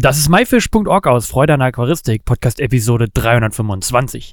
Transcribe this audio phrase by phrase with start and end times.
[0.00, 4.32] Das ist myfish.org aus Freude an Aquaristik, Podcast Episode 325.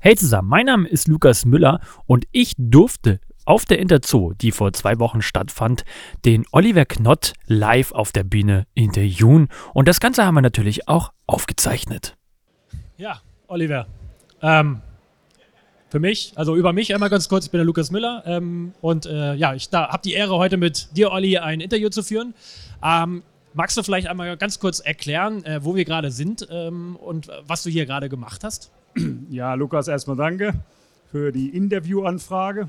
[0.00, 4.74] Hey zusammen, mein Name ist Lukas Müller und ich durfte auf der Interzoo, die vor
[4.74, 5.86] zwei Wochen stattfand,
[6.26, 9.48] den Oliver Knott live auf der Bühne interviewen.
[9.72, 12.18] Und das Ganze haben wir natürlich auch aufgezeichnet.
[12.98, 13.86] Ja, Oliver.
[14.42, 14.82] Ähm,
[15.88, 19.06] für mich, also über mich einmal ganz kurz, ich bin der Lukas Müller ähm, und
[19.06, 22.34] äh, ja, ich habe die Ehre, heute mit dir, Olli, ein Interview zu führen.
[22.82, 23.22] Ähm,
[23.54, 27.62] magst du vielleicht einmal ganz kurz erklären, äh, wo wir gerade sind ähm, und was
[27.62, 28.70] du hier gerade gemacht hast?
[29.30, 30.54] Ja, Lukas, erstmal danke
[31.10, 32.68] für die Interviewanfrage.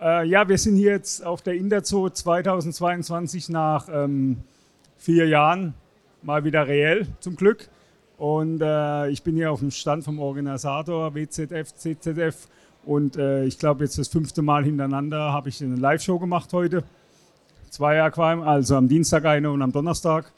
[0.00, 4.38] Äh, ja, wir sind hier jetzt auf der Interzoo 2022 nach ähm,
[4.96, 5.74] vier Jahren
[6.22, 7.68] mal wieder reell, zum Glück.
[8.16, 12.48] Und äh, ich bin hier auf dem Stand vom Organisator WZF, CZF.
[12.84, 16.84] Und äh, ich glaube, jetzt das fünfte Mal hintereinander habe ich eine Live-Show gemacht heute.
[17.68, 20.32] Zwei Aquarium, also am Dienstag eine und am Donnerstag.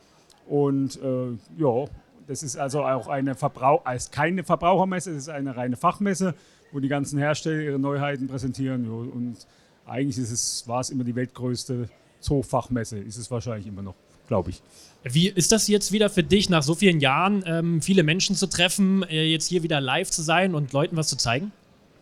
[0.49, 1.85] Und äh, ja,
[2.27, 6.35] das ist also auch eine Verbrauch also keine Verbrauchermesse, das ist eine reine Fachmesse,
[6.73, 8.89] wo die ganzen Hersteller ihre Neuheiten präsentieren.
[8.89, 9.47] Und
[9.87, 11.89] eigentlich ist es, war es immer die weltgrößte
[12.21, 13.95] Zoofachmesse, ist es wahrscheinlich immer noch,
[14.29, 14.63] glaube ich.
[15.03, 18.47] Wie ist das jetzt wieder für dich, nach so vielen Jahren ähm, viele Menschen zu
[18.47, 21.53] treffen, äh, jetzt hier wieder live zu sein und Leuten was zu zeigen?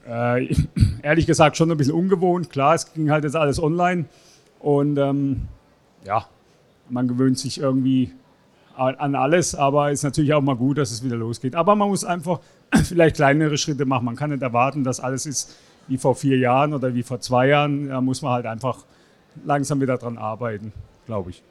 [0.08, 0.48] Äh,
[1.02, 2.50] ehrlich gesagt schon ein bisschen ungewohnt.
[2.50, 4.06] Klar, es ging halt jetzt alles online
[4.60, 5.42] und ähm,
[6.04, 6.26] ja,
[6.88, 8.12] man gewöhnt sich irgendwie
[8.76, 11.54] an alles, aber es ist natürlich auch mal gut, dass es wieder losgeht.
[11.54, 12.40] Aber man muss einfach
[12.84, 14.04] vielleicht kleinere Schritte machen.
[14.04, 15.56] Man kann nicht erwarten, dass alles ist
[15.88, 17.88] wie vor vier Jahren oder wie vor zwei Jahren.
[17.88, 18.84] Da muss man halt einfach
[19.44, 20.72] langsam wieder dran arbeiten,
[21.06, 21.42] glaube ich.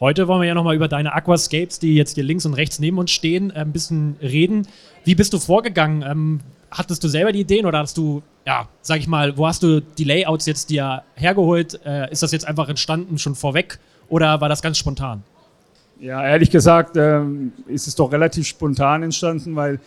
[0.00, 2.96] Heute wollen wir ja nochmal über deine Aquascapes, die jetzt hier links und rechts neben
[2.96, 4.66] uns stehen, ein bisschen reden.
[5.04, 6.02] Wie bist du vorgegangen?
[6.02, 9.62] Ähm, hattest du selber die Ideen oder hast du, ja, sag ich mal, wo hast
[9.62, 11.78] du die Layouts jetzt dir hergeholt?
[11.84, 13.78] Äh, ist das jetzt einfach entstanden schon vorweg
[14.08, 15.22] oder war das ganz spontan?
[16.00, 19.80] Ja, ehrlich gesagt ähm, ist es doch relativ spontan entstanden, weil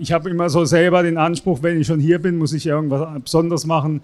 [0.00, 3.06] ich habe immer so selber den Anspruch, wenn ich schon hier bin, muss ich irgendwas
[3.22, 4.02] Besonderes machen.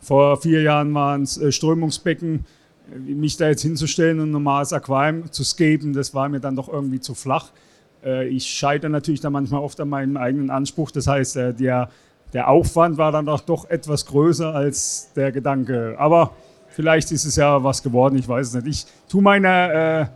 [0.00, 2.44] Vor vier Jahren waren es äh, Strömungsbecken
[2.94, 6.68] mich da jetzt hinzustellen und ein normales Aquarium zu scapen, das war mir dann doch
[6.68, 7.50] irgendwie zu flach.
[8.04, 10.90] Äh, ich scheitere natürlich dann manchmal oft an meinem eigenen Anspruch.
[10.90, 11.90] Das heißt, äh, der,
[12.32, 15.96] der Aufwand war dann doch, doch etwas größer als der Gedanke.
[15.98, 16.32] Aber
[16.68, 18.66] vielleicht ist es ja was geworden, ich weiß es nicht.
[18.66, 20.06] Ich tue meine äh,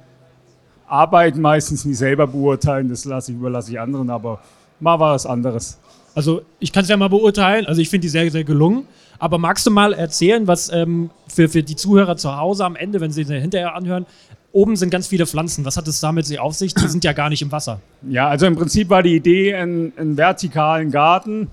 [0.87, 4.41] Arbeit meistens nie selber beurteilen, das lasse ich, überlasse ich anderen, aber
[4.81, 5.79] mal war was anderes.
[6.15, 7.67] Also ich kann es ja mal beurteilen.
[7.67, 8.87] Also ich finde die sehr, sehr gelungen.
[9.21, 13.01] Aber magst du mal erzählen, was ähm, für, für die Zuhörer zu Hause am Ende,
[13.01, 14.07] wenn sie sie hinterher anhören,
[14.51, 15.65] oben sind ganz viele Pflanzen.
[15.67, 16.75] Was hat es damit auf sich?
[16.75, 17.81] Die sind ja gar nicht im Wasser.
[18.09, 21.49] Ja, also im Prinzip war die Idee, einen, einen vertikalen Garten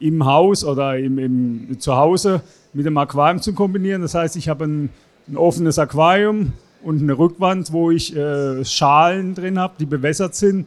[0.00, 2.40] im Haus oder im, im, zu Hause
[2.72, 4.00] mit dem Aquarium zu kombinieren.
[4.00, 4.88] Das heißt, ich habe ein,
[5.28, 10.66] ein offenes Aquarium und eine Rückwand, wo ich äh, Schalen drin habe, die bewässert sind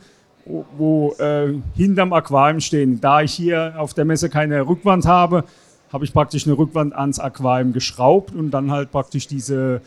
[0.78, 3.02] wo äh, hinterm Aquarium stehen.
[3.02, 5.44] Da ich hier auf der Messe keine Rückwand habe,
[5.98, 9.82] habe ich praktisch eine Rückwand ans Aquarium geschraubt und dann halt praktisch diese,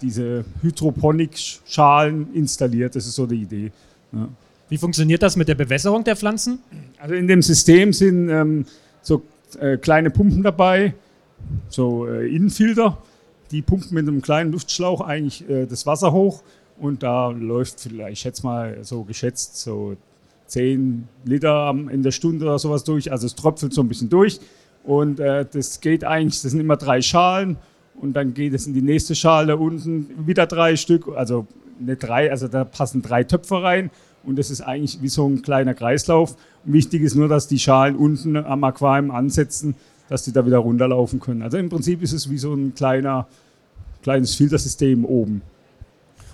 [0.00, 2.94] diese Hydroponik-Schalen installiert.
[2.94, 3.72] Das ist so die Idee.
[4.12, 4.28] Ja.
[4.68, 6.60] Wie funktioniert das mit der Bewässerung der Pflanzen?
[7.00, 8.66] Also in dem System sind ähm,
[9.02, 9.22] so
[9.58, 10.94] äh, kleine Pumpen dabei,
[11.68, 12.98] so äh, Innenfilter.
[13.50, 16.44] Die pumpen mit einem kleinen Luftschlauch eigentlich äh, das Wasser hoch
[16.78, 19.96] und da läuft vielleicht, ich schätze mal so geschätzt, so
[20.46, 23.10] 10 Liter in der Stunde oder sowas durch.
[23.10, 24.38] Also es tröpfelt so ein bisschen durch.
[24.88, 27.58] Und äh, das geht eigentlich, das sind immer drei Schalen
[28.00, 31.46] und dann geht es in die nächste Schale unten wieder drei Stück, also
[31.78, 33.90] nicht drei, also da passen drei Töpfe rein
[34.24, 36.36] und das ist eigentlich wie so ein kleiner Kreislauf.
[36.64, 39.74] Und wichtig ist nur, dass die Schalen unten am Aquarium ansetzen,
[40.08, 41.42] dass die da wieder runterlaufen können.
[41.42, 43.26] Also im Prinzip ist es wie so ein kleiner,
[44.02, 45.42] kleines Filtersystem oben.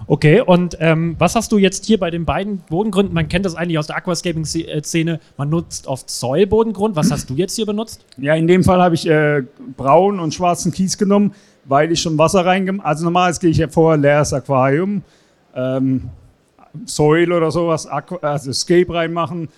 [0.07, 3.15] Okay, und ähm, was hast du jetzt hier bei den beiden Bodengründen?
[3.15, 5.21] Man kennt das eigentlich aus der Aquascaping-Szene.
[5.37, 6.95] Man nutzt oft Säulbodengrund.
[6.95, 8.05] Was hast du jetzt hier benutzt?
[8.19, 9.43] Ja, in dem Fall habe ich äh,
[9.77, 11.33] braunen und schwarzen Kies genommen,
[11.65, 15.03] weil ich schon Wasser reingemacht Also normalerweise gehe ich ja vorher leeres Aquarium,
[15.55, 16.11] ähm,
[16.85, 19.49] Säul oder sowas, Aqu also Scape reinmachen,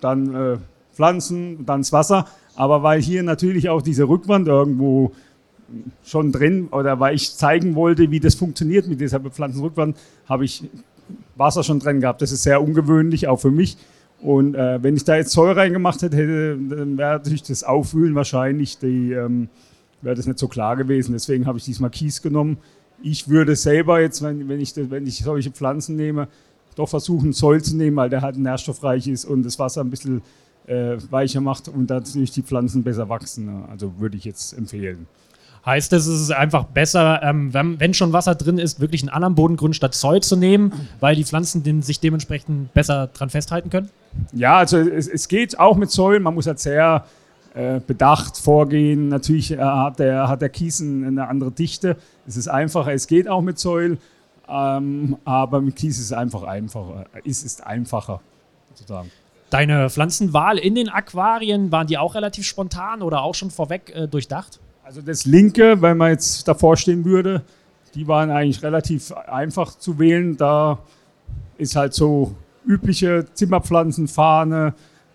[0.00, 0.58] dann äh,
[0.94, 2.26] Pflanzen, dann das Wasser.
[2.54, 5.12] Aber weil hier natürlich auch diese Rückwand irgendwo
[6.04, 9.96] schon drin oder weil ich zeigen wollte, wie das funktioniert mit dieser Pflanzenrückwand,
[10.26, 10.64] habe ich
[11.36, 12.22] Wasser schon drin gehabt.
[12.22, 13.76] Das ist sehr ungewöhnlich, auch für mich.
[14.20, 18.14] Und äh, wenn ich da jetzt Säure reingemacht hätte, hätte dann wäre natürlich das Aufwühlen
[18.14, 19.48] wahrscheinlich, die, ähm,
[20.02, 21.12] wäre das nicht so klar gewesen.
[21.12, 22.58] Deswegen habe ich diesmal Kies genommen.
[23.02, 26.28] Ich würde selber jetzt, wenn, wenn, ich, wenn ich solche Pflanzen nehme,
[26.76, 30.22] doch versuchen, Zoll zu nehmen, weil der halt nährstoffreich ist und das Wasser ein bisschen
[30.66, 33.64] äh, weicher macht und natürlich die Pflanzen besser wachsen.
[33.70, 35.06] Also würde ich jetzt empfehlen.
[35.66, 39.08] Heißt es, es ist einfach besser, ähm, wenn, wenn, schon Wasser drin ist, wirklich einen
[39.08, 43.68] anderen Bodengrund statt Zoll zu nehmen, weil die Pflanzen den, sich dementsprechend besser dran festhalten
[43.68, 43.90] können?
[44.32, 46.22] Ja, also es, es geht auch mit Säulen.
[46.22, 47.04] Man muss halt sehr
[47.54, 49.08] äh, bedacht vorgehen.
[49.08, 51.96] Natürlich äh, hat, der, hat der Kiesen eine andere Dichte.
[52.28, 52.92] Es ist einfacher.
[52.92, 53.98] Es geht auch mit Säulen,
[54.48, 57.06] ähm, aber mit Kies ist es einfach einfacher.
[57.24, 58.20] Es ist einfacher
[58.72, 59.10] sozusagen.
[59.50, 64.06] Deine Pflanzenwahl in den Aquarien, waren die auch relativ spontan oder auch schon vorweg äh,
[64.06, 64.60] durchdacht?
[64.86, 67.42] Also das linke, wenn man jetzt davor stehen würde,
[67.96, 70.36] die waren eigentlich relativ einfach zu wählen.
[70.36, 70.78] Da
[71.58, 74.74] ist halt so übliche Zimmerpflanzen, Fahne,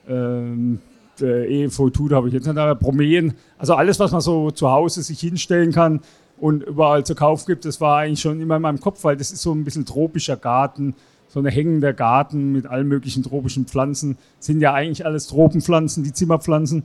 [0.09, 0.79] ähm,
[1.21, 3.35] EFO-Tut habe ich jetzt nicht, Bromeen.
[3.57, 6.01] Also alles, was man so zu Hause sich hinstellen kann
[6.37, 9.31] und überall zu Kauf gibt, das war eigentlich schon immer in meinem Kopf, weil das
[9.31, 10.95] ist so ein bisschen tropischer Garten,
[11.29, 14.17] so ein hängender Garten mit allen möglichen tropischen Pflanzen.
[14.37, 16.83] Das sind ja eigentlich alles Tropenpflanzen, die Zimmerpflanzen.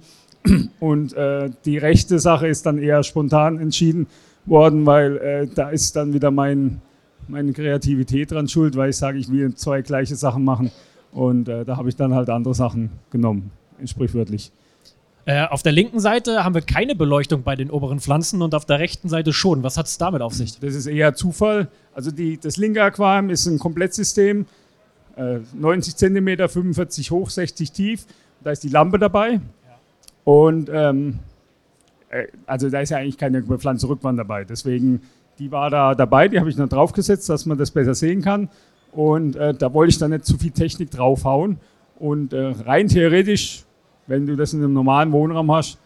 [0.80, 4.06] Und äh, die rechte Sache ist dann eher spontan entschieden
[4.44, 6.80] worden, weil äh, da ist dann wieder mein,
[7.28, 10.70] meine Kreativität dran schuld, weil ich sage, ich will zwei gleiche Sachen machen.
[11.12, 13.50] Und äh, da habe ich dann halt andere Sachen genommen,
[13.84, 14.52] sprichwörtlich.
[15.24, 18.64] Äh, auf der linken Seite haben wir keine Beleuchtung bei den oberen Pflanzen und auf
[18.64, 19.64] der rechten Seite schon.
[19.64, 20.60] Was hat es damit auf sich?
[20.60, 21.68] Das ist eher Zufall.
[21.94, 24.46] Also die, das linke Aquarium ist ein Komplettsystem,
[25.54, 28.06] 90 cm, 45 hoch, 60 tief.
[28.44, 29.40] Da ist die Lampe dabei.
[30.26, 31.20] Und ähm,
[32.10, 34.42] äh, also da ist ja eigentlich keine bepflanzte Rückwand dabei.
[34.44, 35.02] Deswegen,
[35.38, 38.48] die war da dabei, die habe ich dann draufgesetzt, dass man das besser sehen kann.
[38.90, 41.58] Und äh, da wollte ich dann nicht zu viel Technik draufhauen.
[42.00, 43.62] Und äh, rein theoretisch,
[44.08, 45.78] wenn du das in einem normalen Wohnraum hast,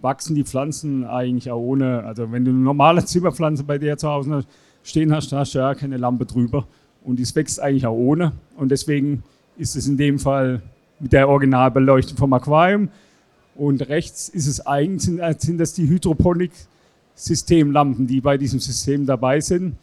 [0.00, 2.02] wachsen die Pflanzen eigentlich auch ohne.
[2.02, 4.44] Also wenn du eine normale Zimmerpflanze bei dir zu Hause
[4.82, 6.66] stehen hast, da hast du ja keine Lampe drüber.
[7.04, 8.32] Und es wächst eigentlich auch ohne.
[8.56, 9.22] Und deswegen
[9.56, 10.60] ist es in dem Fall
[10.98, 12.88] mit der Originalbeleuchtung vom Aquarium
[13.56, 19.06] und rechts ist es eigentlich, sind, äh, sind das die Hydroponik-Systemlampen, die bei diesem System
[19.06, 19.76] dabei sind.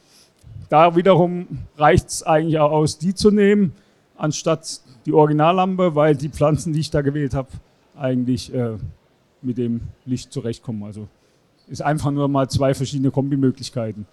[0.70, 1.48] Da wiederum
[1.78, 3.74] reicht es eigentlich auch aus, die zu nehmen,
[4.18, 7.50] anstatt die Originallampe, weil die Pflanzen, die ich da gewählt habe,
[7.96, 8.78] eigentlich äh,
[9.42, 10.84] mit dem Licht zurechtkommen.
[10.84, 11.08] Also
[11.68, 14.06] ist einfach nur mal zwei verschiedene Kombimöglichkeiten.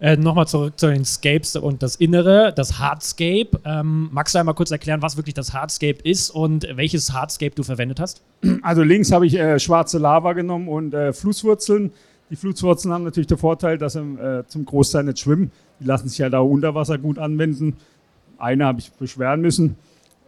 [0.00, 3.50] Äh, Nochmal zurück zu den Scapes und das Innere, das Hardscape.
[3.64, 7.64] Ähm, magst du einmal kurz erklären, was wirklich das Hardscape ist und welches Hardscape du
[7.64, 8.22] verwendet hast?
[8.62, 11.90] Also links habe ich äh, schwarze Lava genommen und äh, Flusswurzeln.
[12.30, 15.50] Die Flusswurzeln haben natürlich den Vorteil, dass sie äh, zum Großteil nicht schwimmen.
[15.80, 17.76] Die lassen sich ja da unter Wasser gut anwenden.
[18.38, 19.76] Eine habe ich beschweren müssen.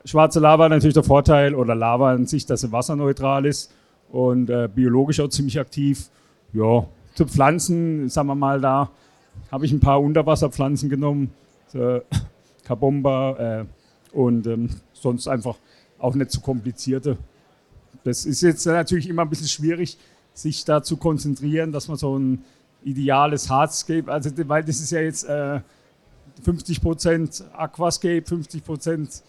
[0.04, 3.72] Schwarze Lava hat natürlich der Vorteil, oder Lava an sich, dass sie wasserneutral ist
[4.10, 6.08] und äh, biologisch auch ziemlich aktiv.
[6.52, 8.90] Ja, zu Pflanzen, sagen wir mal da,
[9.50, 11.32] habe ich ein paar Unterwasserpflanzen genommen,
[11.68, 12.00] so
[12.64, 13.64] Kabomba äh,
[14.16, 15.56] und ähm, sonst einfach
[15.98, 17.16] auch nicht zu komplizierte.
[18.04, 19.98] Das ist jetzt natürlich immer ein bisschen schwierig,
[20.32, 22.44] sich da zu konzentrieren, dass man so ein
[22.82, 25.60] ideales Hardscape, also weil das ist ja jetzt äh,
[26.44, 29.22] 50% Aquascape, 50%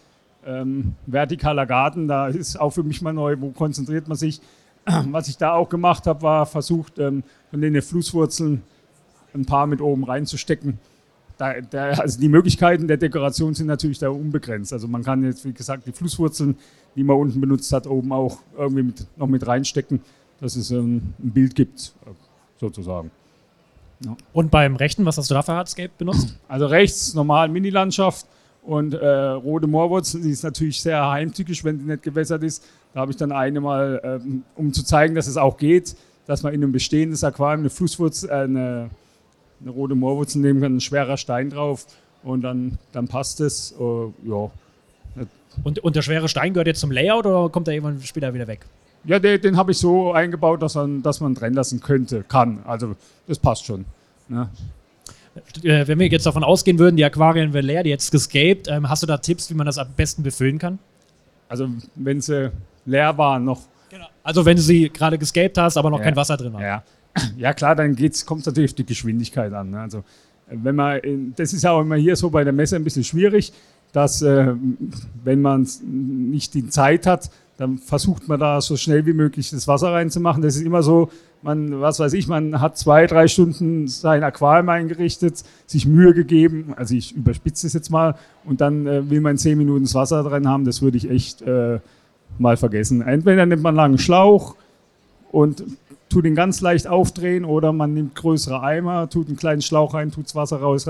[0.46, 4.42] ähm, vertikaler Garten, da ist auch für mich mal neu, wo konzentriert man sich.
[4.86, 8.64] Was ich da auch gemacht habe, war versucht, ähm, von den Flusswurzeln
[9.34, 10.80] ein paar mit oben reinzustecken.
[11.38, 14.74] Da, da, also die Möglichkeiten der Dekoration sind natürlich da unbegrenzt.
[14.74, 16.56] Also man kann jetzt, wie gesagt, die Flusswurzeln,
[16.96, 20.02] die man unten benutzt hat, oben auch irgendwie mit, noch mit reinstecken,
[20.40, 21.94] dass es ein, ein Bild gibt,
[22.60, 23.10] sozusagen.
[24.04, 24.16] Ja.
[24.34, 26.38] Und beim rechten, was hast du da für Hardscape benutzt?
[26.48, 28.26] Also rechts normal Mini-Landschaft
[28.64, 32.64] und äh, rote Moorwurzel, die ist natürlich sehr heimtückisch, wenn die nicht gewässert ist.
[32.94, 35.96] Da habe ich dann eine mal, ähm, um zu zeigen, dass es auch geht,
[36.26, 38.90] dass man in einem bestehendes Aquarium eine Flusswurzel, äh, eine
[39.62, 41.86] eine rote Moorwurzel nehmen kann, ein schwerer Stein drauf
[42.24, 43.74] und dann, dann passt es.
[43.80, 44.50] Uh, ja.
[45.64, 48.48] Und, und der schwere Stein gehört jetzt zum Layout oder kommt er irgendwann später wieder
[48.48, 48.66] weg?
[49.04, 52.60] Ja, den, den habe ich so eingebaut, dass man, dass man drin lassen könnte, kann.
[52.66, 52.96] Also
[53.28, 53.86] das passt schon.
[54.30, 54.50] Ne?
[55.64, 58.90] Äh, wenn wir jetzt davon ausgehen würden, die Aquarien wären leer, die jetzt gescaped, ähm,
[58.90, 60.80] hast du da Tipps, wie man das am besten befüllen kann?
[61.50, 62.52] Also wenn sie
[62.86, 63.62] leer waren noch.
[63.90, 64.08] Genau.
[64.24, 66.06] Also wenn du sie gerade gescaped hast, aber noch ja.
[66.06, 66.62] kein Wasser drin war.
[66.62, 66.84] Ja,
[67.38, 69.72] ja klar, dann kommt es natürlich auf die Geschwindigkeit an.
[69.72, 69.80] Ne?
[69.80, 70.04] Also
[70.48, 71.00] wenn man,
[71.36, 73.54] das ist ja auch immer hier so bei der Messe ein bisschen schwierig,
[73.94, 74.54] dass äh,
[75.24, 79.68] wenn man nicht die Zeit hat, dann versucht man da so schnell wie möglich das
[79.68, 80.42] Wasser reinzumachen.
[80.42, 81.12] Das ist immer so,
[81.44, 86.74] man, was weiß ich, man hat zwei, drei Stunden sein Aquarium eingerichtet, sich Mühe gegeben,
[86.76, 88.16] also ich überspitze es jetzt mal,
[88.46, 91.42] und dann äh, will man zehn Minuten das Wasser drin haben, das würde ich echt
[91.42, 91.80] äh,
[92.40, 93.02] mal vergessen.
[93.02, 94.56] Entweder nimmt man einen langen Schlauch
[95.32, 95.64] und
[96.12, 100.12] tut ihn ganz leicht aufdrehen oder man nimmt größere Eimer, tut einen kleinen Schlauch rein,
[100.12, 100.88] tut das Wasser raus,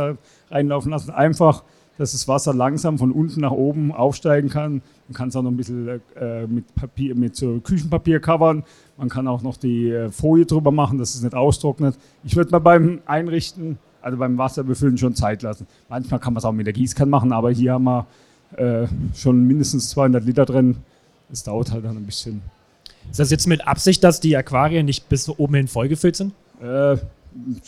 [0.50, 1.12] reinlaufen lassen.
[1.12, 1.64] Einfach
[2.02, 4.82] dass das Wasser langsam von unten nach oben aufsteigen kann.
[5.08, 8.64] Man kann es auch noch ein bisschen äh, mit, Papier, mit so Küchenpapier covern.
[8.98, 11.96] Man kann auch noch die äh, Folie drüber machen, dass es nicht austrocknet.
[12.24, 15.68] Ich würde mal beim Einrichten, also beim Wasserbefüllen schon Zeit lassen.
[15.90, 18.08] Manchmal kann man es auch mit der Gießkanne machen, aber hier haben wir
[18.56, 20.78] äh, schon mindestens 200 Liter drin.
[21.32, 22.42] Es dauert halt dann ein bisschen.
[23.10, 26.34] Ist das jetzt mit Absicht, dass die Aquarien nicht bis oben hin vollgefüllt sind?
[26.62, 26.98] Äh,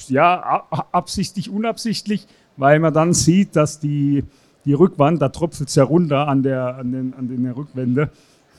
[0.07, 4.23] ja, absichtlich, unabsichtlich, weil man dann sieht, dass die,
[4.65, 8.09] die Rückwand, da tropft es ja runter an der, an, den, an den Rückwände,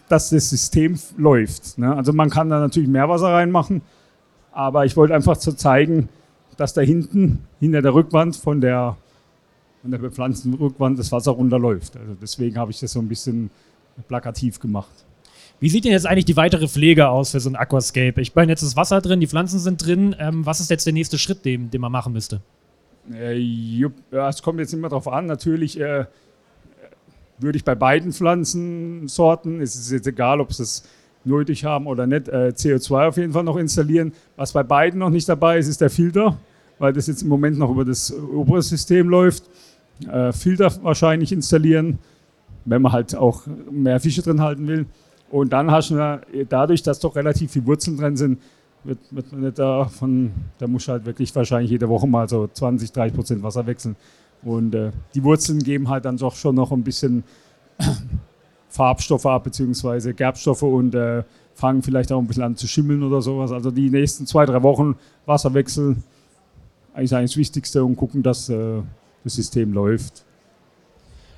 [0.09, 1.78] dass das System läuft.
[1.78, 1.95] Ne?
[1.95, 3.83] Also man kann da natürlich Meerwasser reinmachen,
[4.52, 6.09] aber ich wollte einfach so zeigen,
[6.57, 8.97] dass da hinten, hinter der Rückwand von der,
[9.83, 11.97] von der bepflanzten Rückwand das Wasser runterläuft.
[11.97, 13.50] Also deswegen habe ich das so ein bisschen
[14.09, 15.04] plakativ gemacht.
[15.61, 18.20] Wie sieht denn jetzt eigentlich die weitere Pflege aus für so ein Aquascape?
[18.20, 20.14] Ich meine, jetzt ist Wasser drin, die Pflanzen sind drin.
[20.18, 22.40] Ähm, was ist jetzt der nächste Schritt, den, den man machen müsste?
[23.12, 25.26] Äh, ja, es kommt jetzt immer darauf an.
[25.26, 26.06] Natürlich äh,
[27.38, 30.84] würde ich bei beiden Pflanzensorten, es ist jetzt egal, ob sie es
[31.25, 34.12] nötig haben oder nicht, äh, CO2 auf jeden Fall noch installieren.
[34.37, 36.37] Was bei beiden noch nicht dabei ist, ist der Filter,
[36.78, 39.44] weil das jetzt im Moment noch über das obere System läuft.
[40.11, 41.99] Äh, Filter wahrscheinlich installieren,
[42.64, 44.87] wenn man halt auch mehr Fische drin halten will.
[45.35, 48.41] Und dann hast du dadurch, dass doch relativ viele Wurzeln drin sind,
[48.85, 52.93] wird, wird man nicht davon, da muss halt wirklich wahrscheinlich jede Woche mal so 20,
[52.93, 53.97] 30 Prozent Wasser wechseln.
[54.45, 57.25] Und äh, die Wurzeln geben halt dann doch schon noch ein bisschen
[58.69, 61.25] Farbstoffe ab, beziehungsweise Gerbstoffe und äh,
[61.55, 63.50] fangen vielleicht auch ein bisschen an zu schimmeln oder sowas.
[63.50, 64.95] Also die nächsten zwei, drei Wochen
[65.26, 65.97] Wasserwechsel
[66.95, 68.83] eigentlich eigentlich das Wichtigste und gucken, dass äh,
[69.25, 70.25] das System läuft.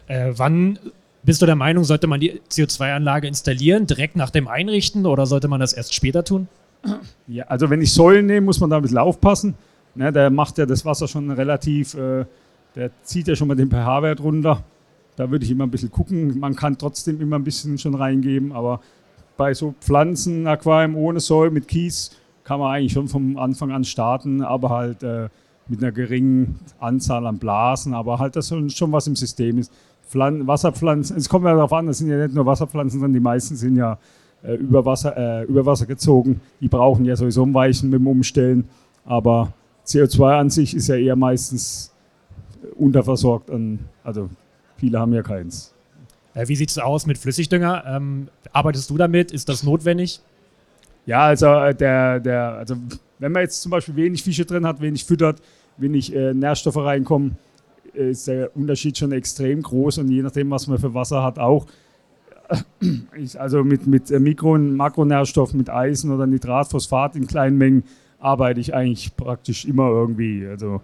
[0.07, 0.79] Äh, wann
[1.27, 5.49] bist du der Meinung, sollte man die CO2-Anlage installieren, direkt nach dem Einrichten oder sollte
[5.49, 6.49] man das erst später tun?
[7.27, 9.55] Ja, also wenn ich Säulen nehme, muss man da ein bisschen aufpassen.
[9.97, 12.27] Ne, der macht ja das Wasser schon relativ, äh,
[12.75, 14.63] der zieht ja schon mal den pH-Wert runter.
[15.17, 16.39] Da würde ich immer ein bisschen gucken.
[16.39, 18.81] Man kann trotzdem immer ein bisschen schon reingeben, aber
[19.37, 22.11] bei so Pflanzen, Aquarium ohne Säule mit Kies
[22.45, 25.29] kann man eigentlich schon vom Anfang an starten, aber halt äh,
[25.67, 29.73] mit einer geringen Anzahl an Blasen, aber halt, dass schon was im System ist.
[30.07, 33.21] Pflan Wasserpflanzen, es kommt ja darauf an, das sind ja nicht nur Wasserpflanzen, sondern die
[33.21, 33.99] meisten sind ja
[34.43, 36.41] äh, über, Wasser, äh, über Wasser gezogen.
[36.61, 38.69] Die brauchen ja sowieso ein Weichen mit dem Umstellen,
[39.05, 39.53] aber
[39.87, 41.93] CO2 an sich ist ja eher meistens
[42.77, 44.29] unterversorgt, an, also
[44.77, 45.75] viele haben ja keins.
[46.35, 47.85] Äh, wie sieht es aus mit Flüssigdünger?
[47.87, 49.33] Ähm, arbeitest du damit?
[49.33, 50.21] Ist das notwendig?
[51.07, 52.77] Ja, also äh, der, der, also
[53.19, 55.41] wenn man jetzt zum Beispiel wenig Fische drin hat, wenig füttert,
[55.77, 57.39] wenig äh, Nährstoffe reinkommen,
[57.97, 61.67] ist der Unterschied schon extrem groß und je nachdem, was man für Wasser hat, auch.
[63.39, 67.83] Also mit, mit Mikro- und Makronährstoffen, mit Eisen oder Nitrat, Phosphat in kleinen Mengen
[68.21, 70.47] arbeite ich eigentlich praktisch immer irgendwie.
[70.47, 70.81] Also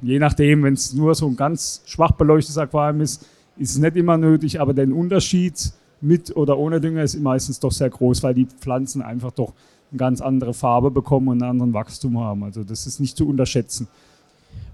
[0.00, 3.26] je nachdem, wenn es nur so ein ganz schwach beleuchtetes Aquarium ist,
[3.58, 7.72] ist es nicht immer nötig, aber der Unterschied mit oder ohne Dünger ist meistens doch
[7.72, 9.52] sehr groß, weil die Pflanzen einfach doch
[9.90, 12.44] eine ganz andere Farbe bekommen und einen anderen Wachstum haben.
[12.44, 13.88] Also das ist nicht zu unterschätzen.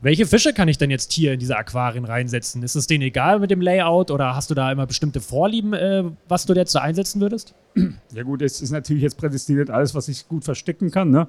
[0.02, 2.62] Welche Fische kann ich denn jetzt hier in diese Aquarien reinsetzen?
[2.62, 6.04] Ist es denen egal mit dem Layout oder hast du da immer bestimmte Vorlieben, äh,
[6.28, 7.54] was du jetzt da einsetzen würdest?
[8.14, 11.11] Ja gut, es ist natürlich jetzt prädestiniert alles, was ich gut verstecken kann.
[11.11, 11.26] Ne?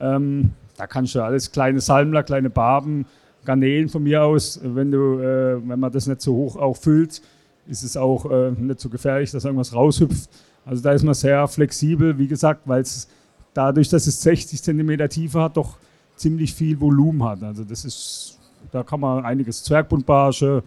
[0.00, 3.06] Ähm, da kannst du alles, kleine Salmler, kleine Barben,
[3.44, 4.60] Garnelen von mir aus.
[4.62, 7.22] Wenn, du, äh, wenn man das nicht so hoch auch füllt,
[7.68, 10.28] ist es auch äh, nicht so gefährlich, dass irgendwas raushüpft.
[10.64, 13.08] Also da ist man sehr flexibel, wie gesagt, weil es
[13.54, 15.78] dadurch, dass es 60 cm Tiefe hat, doch
[16.16, 17.42] ziemlich viel Volumen hat.
[17.42, 18.38] Also das ist,
[18.72, 20.62] da kann man einiges Zwergbundbarsche,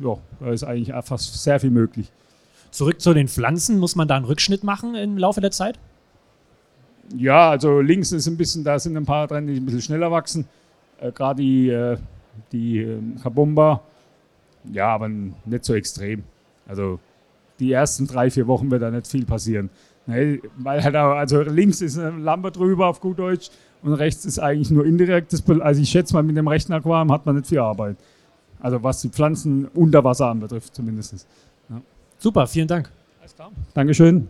[0.00, 2.10] ja, da ist eigentlich einfach sehr viel möglich.
[2.70, 5.78] Zurück zu den Pflanzen, muss man da einen Rückschnitt machen im Laufe der Zeit?
[7.16, 10.10] Ja, also links ist ein bisschen, da sind ein paar drin, die ein bisschen schneller
[10.10, 10.46] wachsen.
[11.00, 11.96] Äh, Gerade die, äh,
[12.52, 13.82] die äh, Kabumba,
[14.72, 16.22] ja, aber nicht so extrem.
[16.66, 17.00] Also
[17.58, 19.70] die ersten drei, vier Wochen wird da nicht viel passieren.
[20.08, 23.50] Nee, weil halt auch, also links ist eine Lampe drüber auf gut Deutsch
[23.82, 25.44] und rechts ist eigentlich nur indirektes.
[25.60, 27.96] Also ich schätze mal, mit dem rechten Aquarium hat man nicht viel Arbeit.
[28.58, 31.26] Also was die Pflanzen unter Wasser anbetrifft zumindest.
[31.68, 31.82] Ja.
[32.16, 32.90] Super, vielen Dank.
[33.20, 33.50] Alles klar.
[33.74, 34.28] Dankeschön.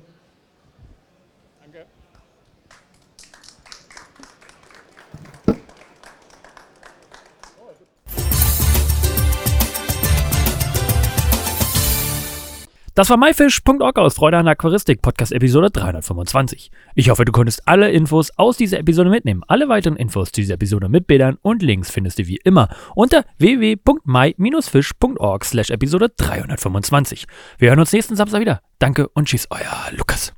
[12.99, 16.73] Das war myfish.org aus Freude an Aquaristik, Podcast Episode 325.
[16.97, 19.45] Ich hoffe, du konntest alle Infos aus dieser Episode mitnehmen.
[19.47, 23.25] Alle weiteren Infos zu dieser Episode mit Bildern und Links findest du wie immer unter
[23.38, 27.28] www.my-fish.org slash Episode 325.
[27.59, 28.62] Wir hören uns nächsten Samstag wieder.
[28.81, 30.33] Danke und tschüss, euer Lukas.